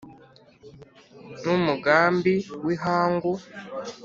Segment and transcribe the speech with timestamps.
[1.41, 2.33] N‘umugambi
[2.65, 3.31] w’ihangu